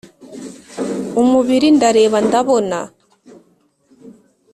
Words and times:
umubiri 1.21 1.67
ndareba 1.77 2.17
ndabona 2.27 2.77